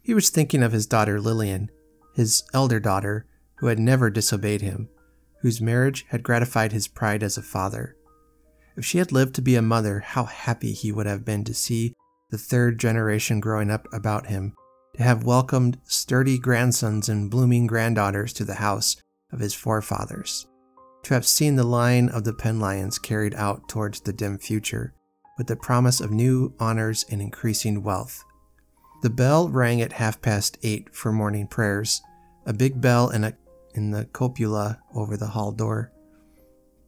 [0.00, 1.70] He was thinking of his daughter Lillian,
[2.14, 4.88] his elder daughter, who had never disobeyed him,
[5.42, 7.96] whose marriage had gratified his pride as a father.
[8.76, 11.54] If she had lived to be a mother, how happy he would have been to
[11.54, 11.94] see
[12.30, 14.54] the third generation growing up about him,
[14.96, 18.96] to have welcomed sturdy grandsons and blooming granddaughters to the house
[19.30, 20.46] of his forefathers,
[21.02, 24.94] to have seen the line of the Penlyons carried out towards the dim future,
[25.36, 28.24] with the promise of new honors and increasing wealth.
[29.02, 32.00] The bell rang at half past eight for morning prayers,
[32.46, 33.34] a big bell in, a,
[33.74, 35.92] in the cupola over the hall door.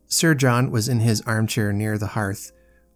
[0.07, 2.53] Sir John was in his armchair near the hearth,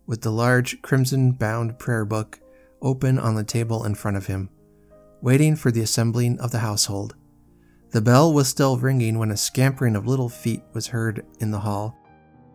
[0.06, 2.40] with the large crimson bound prayer book
[2.80, 4.48] open on the table in front of him.
[5.22, 7.14] waiting for the assembling of the household.
[7.92, 11.60] The bell was still ringing when a scampering of little feet was heard in the
[11.60, 11.96] hall.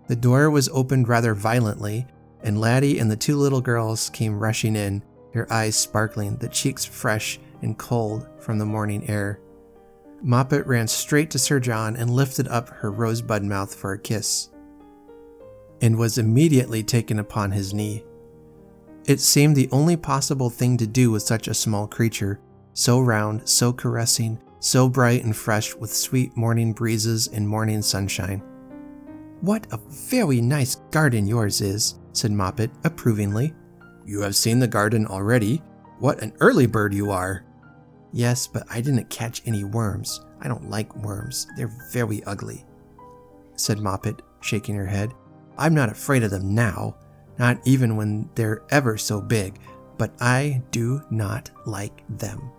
[0.08, 2.08] The door was opened rather violently,
[2.44, 6.86] and Laddie and the two little girls came rushing in, their eyes sparkling, the cheeks
[6.86, 9.40] fresh and cold from the morning air.
[10.24, 14.50] Moppet ran straight to Sir John and lifted up her rosebud mouth for a kiss,
[15.82, 18.04] and was immediately taken upon his knee.
[19.06, 22.40] It seemed the only possible thing to do with such a small creature,
[22.74, 28.42] so round, so caressing, so bright and fresh with sweet morning breezes and morning sunshine.
[29.42, 33.54] What a very nice garden yours is, said Moppet approvingly.
[34.06, 35.62] You have seen the garden already.
[36.00, 37.44] What an early bird you are!
[38.14, 40.22] Yes, but I didn't catch any worms.
[40.40, 41.48] I don't like worms.
[41.56, 42.66] They're very ugly,
[43.56, 45.14] said Moppet, shaking her head.
[45.58, 46.96] I'm not afraid of them now,
[47.38, 49.60] not even when they're ever so big,
[49.98, 52.52] but I do not like them.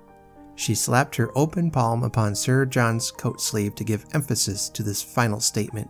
[0.56, 5.02] She slapped her open palm upon Sir John's coat sleeve to give emphasis to this
[5.02, 5.88] final statement.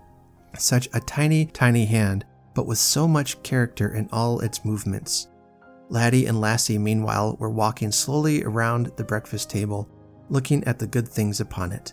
[0.58, 2.26] Such a tiny, tiny hand,
[2.58, 5.28] but with so much character in all its movements.
[5.90, 9.88] Laddie and Lassie, meanwhile, were walking slowly around the breakfast table,
[10.28, 11.92] looking at the good things upon it.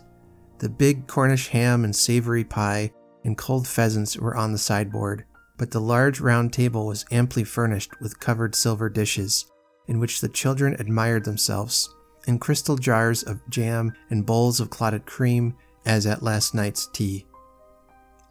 [0.58, 2.90] The big Cornish ham and savory pie
[3.22, 5.24] and cold pheasants were on the sideboard,
[5.56, 9.46] but the large round table was amply furnished with covered silver dishes,
[9.86, 11.94] in which the children admired themselves
[12.26, 17.24] and crystal jars of jam and bowls of clotted cream, as at last night's tea.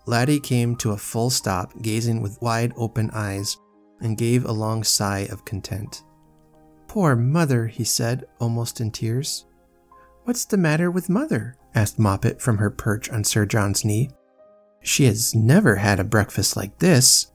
[0.06, 3.58] Laddie came to a full stop, gazing with wide open eyes,
[4.02, 6.04] and gave a long sigh of content.
[6.88, 9.46] Poor mother, he said, almost in tears.
[10.24, 11.58] What's the matter with mother?
[11.74, 14.10] asked Moppet from her perch on Sir John's knee.
[14.82, 17.32] She has never had a breakfast like this.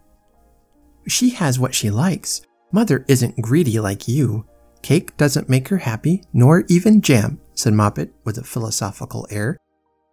[1.06, 2.42] She has what she likes.
[2.72, 4.46] Mother isn't greedy like you.
[4.83, 9.59] Cake doesn't make her happy, nor even jam, said Moppet with a philosophical air.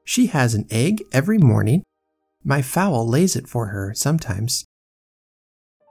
[0.03, 1.83] She has an egg every morning.
[2.47, 4.65] My fowl lays it for her sometimes.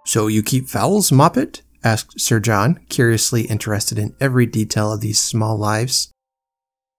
[0.06, 1.62] So you keep fowls, Moppet?
[1.84, 6.10] asked Sir John, curiously interested in every detail of these small lives.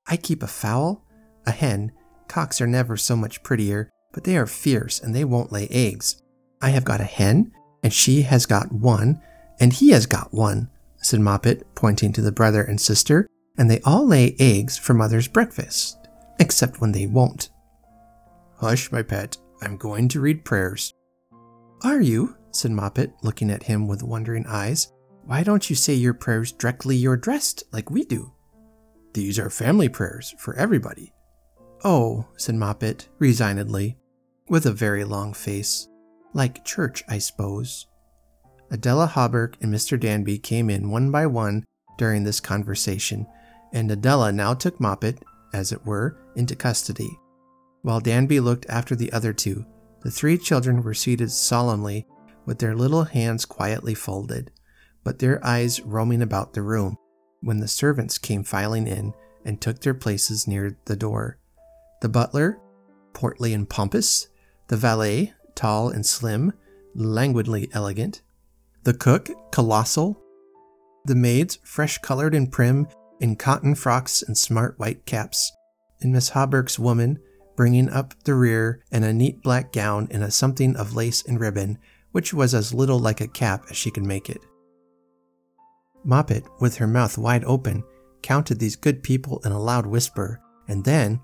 [0.08, 1.04] I keep a fowl,
[1.46, 1.92] a hen.
[2.28, 6.22] Cocks are never so much prettier, but they are fierce and they won't lay eggs.
[6.62, 7.52] I have got a hen,
[7.84, 9.22] and she has got one,
[9.60, 10.70] and he has got one
[11.02, 15.28] said Moppet, pointing to the brother and sister, and they all lay eggs for Mother's
[15.28, 15.98] breakfast,
[16.40, 17.50] except when they won't.
[18.58, 20.94] Hush, my pet, I'm going to read prayers.
[21.84, 22.36] Are you?
[22.52, 24.92] said Moppet, looking at him with wondering eyes.
[25.26, 28.32] Why don't you say your prayers directly you're dressed, like we do?
[29.14, 31.14] These are family prayers for everybody.
[31.84, 33.98] Oh, said Moppet, resignedly,
[34.50, 35.88] with a very long face.
[36.34, 37.88] Like church, I suppose.
[38.72, 40.00] Adela Hawberk and Mr.
[40.00, 41.64] Danby came in one by one
[41.98, 43.28] during this conversation,
[43.74, 45.22] and Adela now took Moppet,
[45.54, 47.10] as it were, into custody.
[47.88, 49.66] While Danby looked after the other two,
[50.02, 52.06] the three children were seated solemnly
[52.46, 54.52] with their little hands quietly folded,
[55.06, 56.98] but their eyes roaming about the room,
[57.40, 59.14] when the servants came filing in
[59.46, 61.38] and took their places near the door.
[62.02, 62.60] The butler,
[63.14, 64.28] portly and pompous,
[64.68, 66.52] the valet, tall and slim,
[66.94, 68.22] languidly elegant,
[68.84, 70.22] the cook, colossal.
[71.06, 72.90] The maids, fresh colored and prim,
[73.22, 75.54] in cotton frocks and smart white caps.
[76.02, 77.20] And Miss Hawberk's woman,
[77.58, 81.42] bringing up the rear in a neat black gown and a something of lace and
[81.42, 81.78] ribbon,
[82.14, 84.40] which was as little like a cap as she could make it.
[86.06, 87.84] Moppet, with her mouth wide open,
[88.22, 90.40] counted these good people in a loud whisper,
[90.70, 91.20] and then,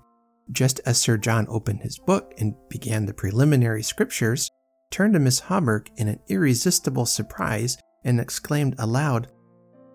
[0.52, 4.50] just as Sir John opened his book and began the preliminary scriptures,
[4.90, 9.28] turned to Miss Hawberk in an irresistible surprise and exclaimed aloud,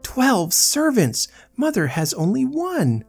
[0.02, 1.28] Twelve servants!
[1.56, 3.04] Mother has only one!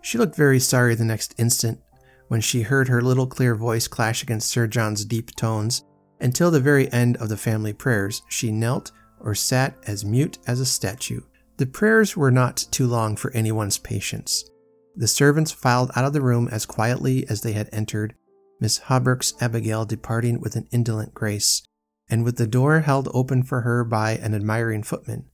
[0.00, 1.80] She looked very sorry the next instant
[2.28, 5.84] when she heard her little clear voice clash against Sir John's deep tones.
[6.20, 10.60] Until the very end of the family prayers, she knelt or sat as mute as
[10.60, 11.20] a statue.
[11.56, 14.48] The prayers were not too long for anyone's patience.
[14.94, 18.14] The servants filed out of the room as quietly as they had entered,
[18.60, 21.62] Miss Hawberk's Abigail departing with an indolent grace,
[22.08, 25.26] and with the door held open for her by an admiring footman.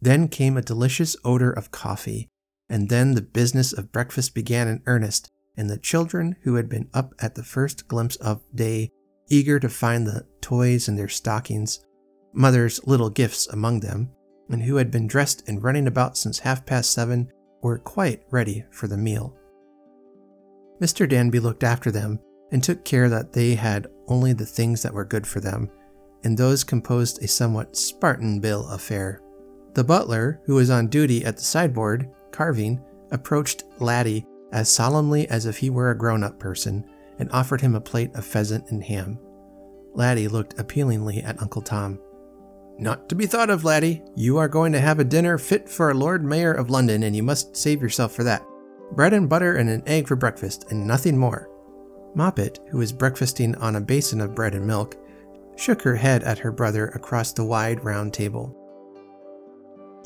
[0.00, 2.28] Then came a delicious odor of coffee,
[2.68, 6.88] and then the business of breakfast began in earnest, and the children who had been
[6.94, 8.90] up at the first glimpse of day,
[9.28, 11.84] eager to find the toys in their stockings,
[12.32, 14.10] mother's little gifts among them,
[14.50, 17.30] and who had been dressed and running about since half past seven,
[17.62, 19.36] were quite ready for the meal.
[20.80, 21.08] Mr.
[21.08, 22.18] Danby looked after them
[22.50, 25.70] and took care that they had only the things that were good for them,
[26.24, 29.20] and those composed a somewhat Spartan bill of fare.
[29.74, 35.46] The butler, who was on duty at the sideboard, carving, approached Laddie as solemnly as
[35.46, 36.84] if he were a grown up person
[37.18, 39.18] and offered him a plate of pheasant and ham.
[39.94, 41.98] Laddie looked appealingly at Uncle Tom.
[42.78, 44.02] Not to be thought of, Laddie.
[44.16, 47.14] You are going to have a dinner fit for a Lord Mayor of London, and
[47.14, 48.42] you must save yourself for that.
[48.92, 51.48] Bread and butter and an egg for breakfast, and nothing more.
[52.14, 54.96] Moppet, who was breakfasting on a basin of bread and milk,
[55.56, 58.56] shook her head at her brother across the wide round table.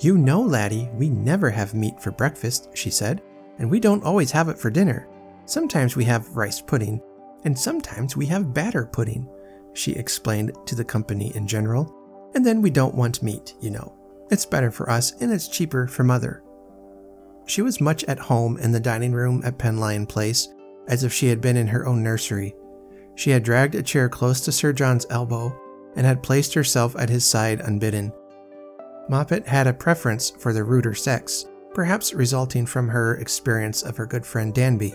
[0.01, 3.22] You know, laddie, we never have meat for breakfast, she said,
[3.59, 5.09] and we don't always have it for dinner.
[5.44, 7.00] Sometimes we have rice pudding,
[7.44, 9.28] and sometimes we have batter pudding,
[9.76, 11.94] she explained to the company in general.
[12.34, 13.94] And then we don't want meat, you know.
[14.30, 16.42] It's better for us and it's cheaper for mother.
[17.46, 20.48] She was much at home in the dining room at Penlyon Place,
[20.88, 22.54] as if she had been in her own nursery.
[23.14, 25.57] She had dragged a chair close to Sir John's elbow
[25.94, 28.12] and had placed herself at his side unbidden.
[29.09, 31.46] Moppet had a preference for the ruder sex,
[31.76, 34.94] perhaps resulting from her experience of her good friend Danby,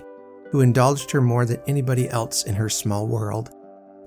[0.49, 3.51] who indulged her more than anybody else in her small world.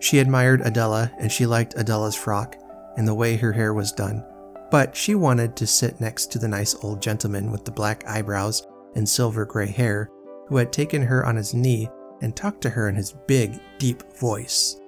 [0.01, 2.57] She admired Adela and she liked Adela's frock
[2.97, 4.25] and the way her hair was done,
[4.73, 8.67] but she wanted to sit next to the nice old gentleman with the black eyebrows
[8.97, 10.11] and silver gray hair
[10.49, 11.89] who had taken her on his knee
[12.23, 14.81] and talked to her in his big, deep voice.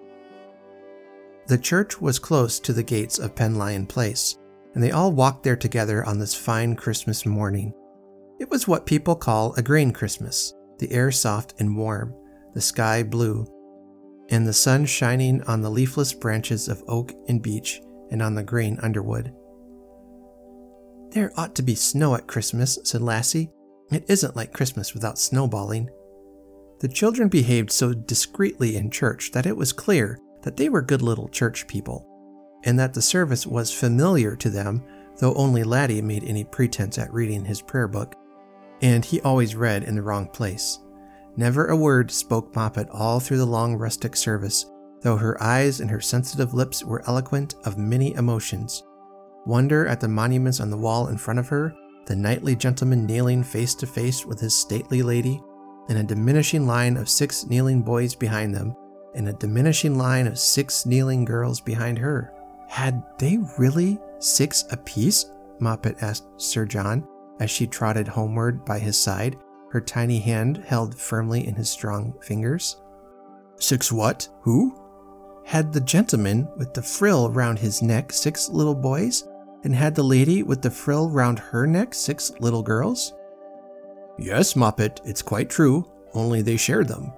[1.46, 4.38] The church was close to the gates of Penlyon Place,
[4.76, 7.72] and they all walked there together on this fine Christmas morning.
[8.38, 12.14] It was what people call a green Christmas, the air soft and warm,
[12.52, 13.46] the sky blue,
[14.28, 18.42] and the sun shining on the leafless branches of oak and beech and on the
[18.42, 19.32] green underwood.
[21.08, 23.50] There ought to be snow at Christmas, said Lassie.
[23.90, 25.88] It isn't like Christmas without snowballing.
[26.80, 31.00] The children behaved so discreetly in church that it was clear that they were good
[31.00, 32.06] little church people,
[32.66, 34.82] and that the service was familiar to them,
[35.18, 38.14] though only Laddie made any pretense at reading his prayer book,
[38.82, 40.80] and he always read in the wrong place.
[41.36, 44.66] Never a word spoke Moppet all through the long rustic service,
[45.00, 48.82] though her eyes and her sensitive lips were eloquent of many emotions.
[49.46, 51.72] Wonder at the monuments on the wall in front of her,
[52.06, 55.40] the knightly gentleman kneeling face to face with his stately lady,
[55.88, 58.74] and a diminishing line of six kneeling boys behind them,
[59.14, 62.32] and a diminishing line of six kneeling girls behind her.
[62.68, 65.26] Had they really six apiece?
[65.60, 67.06] Moppet asked Sir John
[67.40, 69.36] as she trotted homeward by his side,
[69.70, 72.80] her tiny hand held firmly in his strong fingers.
[73.58, 74.28] Six what?
[74.42, 74.74] Who?
[75.44, 79.28] Had the gentleman with the frill round his neck six little boys,
[79.64, 83.14] and had the lady with the frill round her neck six little girls?
[84.18, 87.12] Yes, Moppet, it's quite true, only they shared them.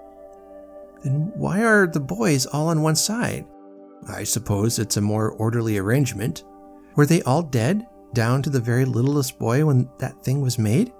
[1.04, 3.46] Then why are the boys all on one side?
[4.06, 6.44] I suppose it's a more orderly arrangement.
[6.94, 10.92] Were they all dead, down to the very littlest boy when that thing was made?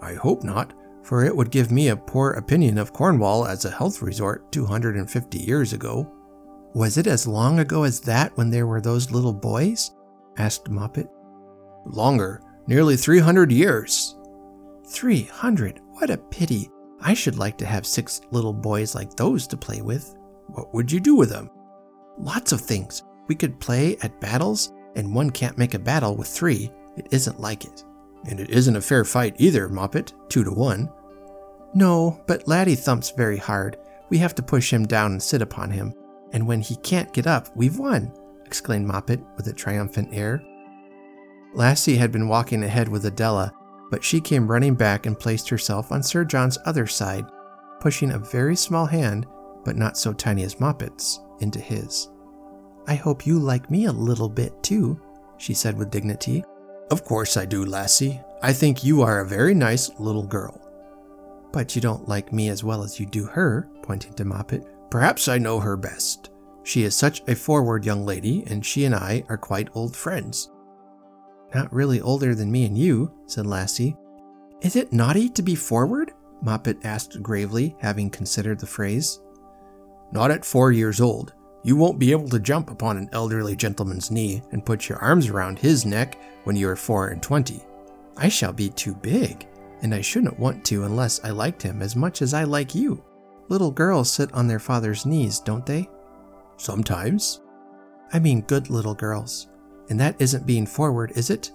[0.00, 3.70] I hope not, for it would give me a poor opinion of Cornwall as a
[3.70, 6.10] health resort 250 years ago.
[6.74, 9.92] Was it as long ago as that when there were those little boys?
[10.36, 11.08] asked Moppet.
[11.86, 14.16] Longer, nearly 300 years.
[14.88, 15.80] 300?
[15.92, 16.70] What a pity.
[17.00, 20.14] I should like to have six little boys like those to play with.
[20.48, 21.50] What would you do with them?
[22.18, 23.02] Lots of things.
[23.28, 26.70] We could play at battles, and one can't make a battle with three.
[26.96, 27.84] It isn't like it.
[28.28, 30.90] And it isn't a fair fight either, Moppet, two to one.
[31.74, 33.76] No, but Laddie thumps very hard.
[34.08, 35.94] We have to push him down and sit upon him
[36.32, 38.12] and when he can't get up, we've won,
[38.44, 40.42] exclaimed Moppet with a triumphant air.
[41.54, 43.52] Lassie had been walking ahead with Adela,
[43.90, 47.24] but she came running back and placed herself on Sir John's other side,
[47.80, 49.26] pushing a very small hand,
[49.64, 52.08] but not so tiny as Moppet's, into his.
[52.86, 55.00] I hope you like me a little bit too,
[55.38, 56.44] she said with dignity.
[56.90, 58.20] Of course I do, Lassie.
[58.42, 60.60] I think you are a very nice little girl.
[61.52, 64.66] But you don't like me as well as you do her, pointing to Moppet.
[64.90, 66.30] Perhaps I know her best.
[66.62, 70.50] She is such a forward young lady, and she and I are quite old friends.
[71.54, 73.96] Not really older than me and you, said Lassie.
[74.60, 76.12] Is it naughty to be forward?
[76.44, 79.20] Moppet asked gravely, having considered the phrase.
[80.16, 81.34] Not at four years old.
[81.62, 85.28] You won't be able to jump upon an elderly gentleman's knee and put your arms
[85.28, 87.62] around his neck when you are four and twenty.
[88.16, 89.46] I shall be too big,
[89.82, 93.04] and I shouldn't want to unless I liked him as much as I like you.
[93.50, 95.86] Little girls sit on their father's knees, don't they?
[96.56, 97.42] Sometimes.
[98.10, 99.48] I mean good little girls.
[99.90, 101.52] And that isn't being forward, is it?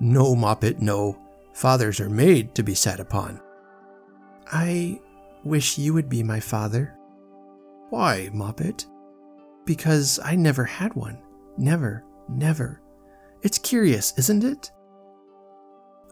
[0.00, 1.20] No, Moppet, no.
[1.52, 3.38] Fathers are made to be sat upon.
[4.50, 4.98] I
[5.44, 6.96] wish you would be my father.
[7.90, 8.86] Why, Moppet?
[9.64, 11.18] Because I never had one.
[11.58, 12.80] Never, never.
[13.42, 14.70] It's curious, isn't it?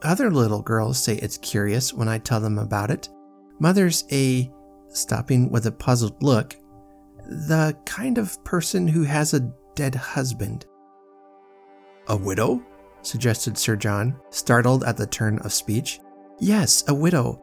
[0.02, 3.08] Other little girls say it's curious when I tell them about it.
[3.60, 4.50] Mother's a,
[4.88, 6.56] stopping with a puzzled look,
[7.26, 10.66] the kind of person who has a dead husband.
[12.08, 12.62] A widow?
[13.02, 16.00] suggested Sir John, startled at the turn of speech.
[16.40, 17.42] Yes, a widow.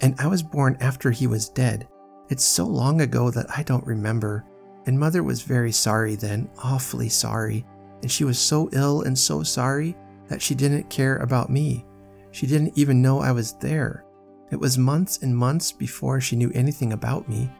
[0.00, 1.88] And I was born after he was dead.
[2.30, 4.44] It's so long ago that I don't remember.
[4.86, 7.66] And mother was very sorry then, awfully sorry.
[8.02, 9.96] And she was so ill and so sorry
[10.28, 11.84] that she didn't care about me.
[12.30, 14.04] She didn't even know I was there.
[14.52, 17.50] It was months and months before she knew anything about me.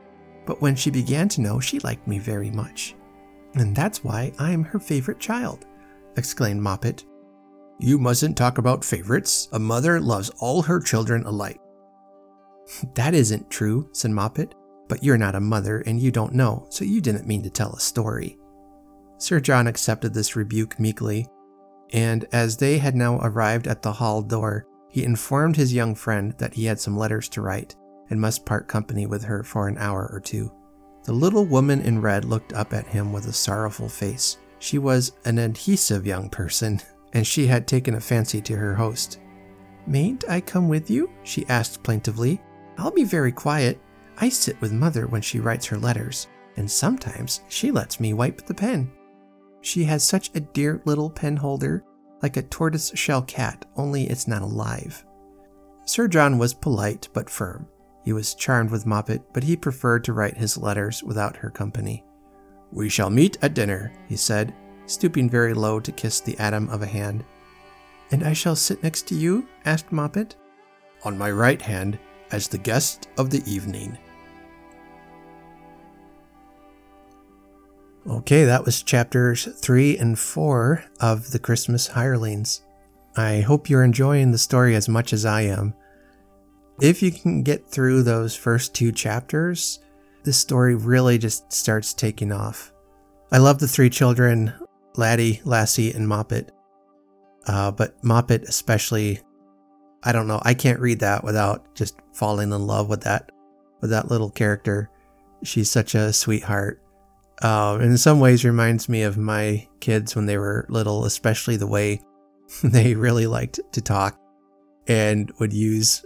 [0.47, 2.95] But when she began to know, she liked me very much.
[3.55, 5.67] And that's why I am her favorite child,
[6.17, 7.05] exclaimed Moppet.
[7.81, 9.49] You mustn't talk about favorites.
[9.53, 11.61] A mother loves all her children alike.
[12.95, 14.53] that isn't true, said Moppet.
[14.91, 17.73] But you're not a mother and you don't know, so you didn't mean to tell
[17.73, 18.37] a story.
[19.19, 21.29] Sir John accepted this rebuke meekly,
[21.93, 26.35] and as they had now arrived at the hall door, he informed his young friend
[26.39, 27.77] that he had some letters to write
[28.11, 30.51] and must part company with her for an hour or two.
[31.05, 34.39] The little woman in red looked up at him with a sorrowful face.
[34.59, 36.81] She was an adhesive young person,
[37.13, 39.21] and she had taken a fancy to her host.
[39.87, 41.11] Mayn't I come with you?
[41.23, 42.41] she asked plaintively.
[42.77, 43.81] I'll be very quiet.
[44.23, 48.45] I sit with mother when she writes her letters, and sometimes she lets me wipe
[48.45, 48.93] the pen.
[49.63, 51.85] She has such a dear little pen holder,
[52.23, 55.07] like a tortoise shell cat, only it's not alive.
[55.87, 57.67] Sir John was polite but firm.
[58.05, 62.05] He was charmed with Moppet, but he preferred to write his letters without her company.
[62.73, 64.55] We shall meet at dinner, he said,
[64.85, 67.25] stooping very low to kiss the atom of a hand.
[68.11, 69.49] And I shall sit next to you?
[69.65, 70.35] asked Moppet.
[71.05, 71.99] On my right hand,
[72.33, 73.97] as the guest of the evening.
[78.09, 82.63] Okay, that was chapters 3 and 4 of The Christmas Hirelings.
[83.15, 85.75] I hope you're enjoying the story as much as I am.
[86.81, 89.81] If you can get through those first two chapters,
[90.25, 92.73] this story really just starts taking off.
[93.33, 94.55] I love the three children
[94.97, 96.49] Laddie, Lassie, and Moppet.
[97.47, 99.21] Uh, but Moppet, especially,
[100.03, 103.31] I don't know, I can't read that without just falling in love with that
[103.83, 104.91] with that little character.
[105.43, 106.83] She's such a sweetheart
[107.43, 111.67] uh, in some ways reminds me of my kids when they were little, especially the
[111.67, 112.01] way
[112.63, 114.19] they really liked to talk
[114.87, 116.05] and would use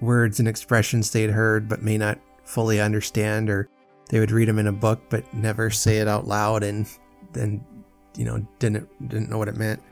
[0.00, 3.68] words and expressions they'd heard but may not fully understand, or
[4.08, 6.88] they would read them in a book but never say it out loud and
[7.32, 7.64] then,
[8.16, 9.82] you know, didn't didn't know what it meant.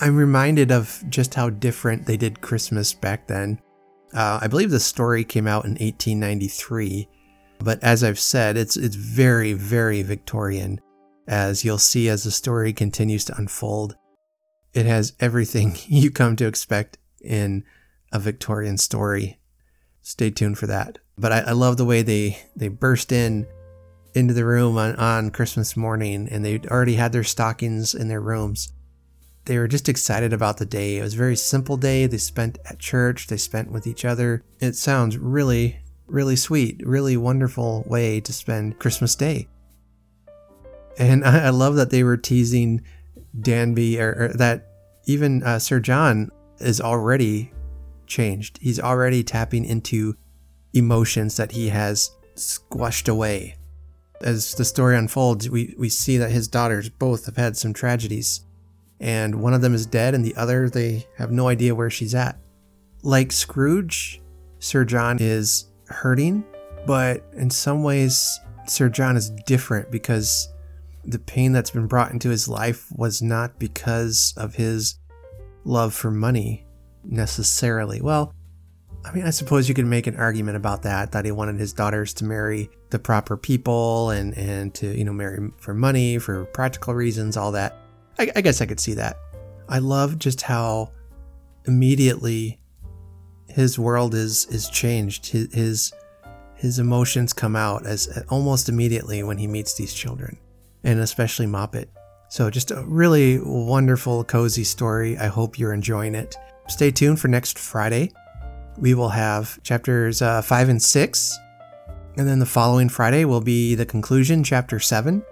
[0.00, 3.60] I'm reminded of just how different they did Christmas back then.
[4.12, 7.08] Uh, I believe the story came out in 1893
[7.58, 10.80] but as I've said, it's it's very very Victorian
[11.26, 13.96] as you'll see as the story continues to unfold.
[14.72, 17.64] It has everything you come to expect in
[18.12, 19.38] a Victorian story.
[20.02, 20.98] Stay tuned for that.
[21.18, 23.46] But I, I love the way they, they burst in
[24.14, 28.20] into the room on, on Christmas morning and they already had their stockings in their
[28.20, 28.72] rooms.
[29.44, 30.98] They were just excited about the day.
[30.98, 32.06] It was a very simple day.
[32.06, 34.42] They spent at church, they spent with each other.
[34.60, 39.48] It sounds really, really sweet, really wonderful way to spend Christmas Day.
[40.98, 42.82] And I, I love that they were teasing
[43.38, 44.68] Danby, or, or that
[45.06, 47.52] even uh, Sir John is already
[48.06, 48.58] changed.
[48.62, 50.16] He's already tapping into
[50.72, 53.56] emotions that he has squashed away.
[54.22, 58.46] As the story unfolds, we, we see that his daughters both have had some tragedies,
[58.98, 62.14] and one of them is dead, and the other, they have no idea where she's
[62.14, 62.38] at.
[63.02, 64.22] Like Scrooge,
[64.58, 66.44] Sir John is hurting,
[66.86, 70.48] but in some ways, Sir John is different because
[71.04, 74.98] the pain that's been brought into his life was not because of his
[75.64, 76.66] love for money
[77.04, 78.00] necessarily.
[78.00, 78.32] Well,
[79.04, 81.72] I mean, I suppose you could make an argument about that, that he wanted his
[81.72, 86.44] daughters to marry the proper people and, and to, you know, marry for money, for
[86.46, 87.78] practical reasons, all that.
[88.18, 89.16] I, I guess I could see that.
[89.68, 90.90] I love just how
[91.66, 92.58] immediately
[93.56, 95.26] his world is is changed.
[95.26, 95.92] His his,
[96.54, 100.36] his emotions come out as almost immediately when he meets these children,
[100.84, 101.86] and especially Moppet.
[102.28, 105.16] So just a really wonderful, cozy story.
[105.16, 106.36] I hope you're enjoying it.
[106.68, 108.12] Stay tuned for next Friday.
[108.76, 111.38] We will have chapters uh, five and six,
[112.18, 115.24] and then the following Friday will be the conclusion, chapter seven.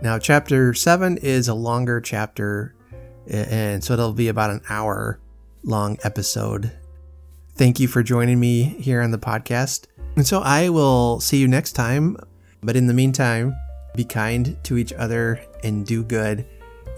[0.00, 2.74] Now, chapter seven is a longer chapter,
[3.28, 5.20] and so it'll be about an hour
[5.64, 6.72] long episode
[7.58, 9.86] Thank you for joining me here on the podcast.
[10.14, 12.16] And so I will see you next time.
[12.62, 13.52] But in the meantime,
[13.96, 16.46] be kind to each other and do good.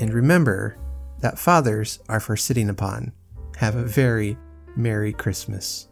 [0.01, 0.77] And remember
[1.21, 3.11] that fathers are for sitting upon,
[3.57, 4.37] have a very
[4.77, 5.89] Merry Christmas.